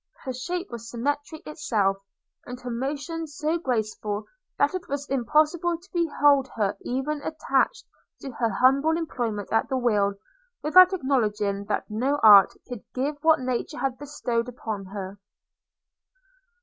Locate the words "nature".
13.41-13.77